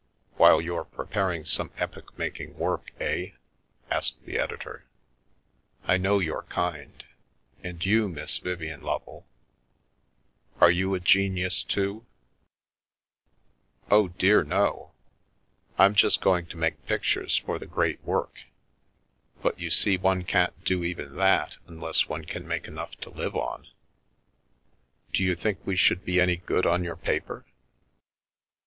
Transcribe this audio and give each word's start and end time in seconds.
"While 0.37 0.59
you're 0.61 0.85
preparing 0.85 1.45
some 1.45 1.69
epoch 1.77 2.17
making 2.17 2.57
work, 2.57 2.89
eh?" 2.99 3.33
asked 3.91 4.25
the 4.25 4.39
editor." 4.39 4.87
I 5.85 5.97
know 5.97 6.17
your 6.17 6.41
kind. 6.41 7.05
And 7.61 7.85
you, 7.85 8.09
Miss 8.09 8.39
Vivien 8.39 8.81
Lovel, 8.81 9.27
are 10.59 10.71
you 10.71 10.95
a 10.95 10.99
genius 10.99 11.61
too?" 11.61 12.03
A 13.85 13.89
Flutter 13.89 13.97
in 13.97 13.97
Fleet 13.97 13.97
Street" 13.97 13.97
Oh, 13.99 14.07
dear 14.17 14.43
no. 14.43 14.91
I'm 15.77 15.93
just 15.93 16.19
going 16.19 16.47
to 16.47 16.57
make 16.57 16.83
pictures 16.87 17.37
for 17.37 17.59
the 17.59 17.67
great 17.67 18.01
work, 18.03 18.45
but 19.43 19.59
you 19.59 19.69
see 19.69 19.97
one 19.97 20.23
can't 20.23 20.65
do 20.65 20.83
even 20.83 21.15
that 21.17 21.57
unless 21.67 22.09
one 22.09 22.25
can 22.25 22.47
make 22.47 22.67
enough 22.67 22.95
to 23.01 23.11
live 23.11 23.35
on. 23.35 23.67
Do 25.13 25.23
you 25.23 25.35
think 25.35 25.59
we 25.63 25.75
should 25.75 26.03
be 26.03 26.19
any 26.19 26.37
good 26.37 26.65
on 26.65 26.83
your 26.83 26.97
paper? 26.97 27.45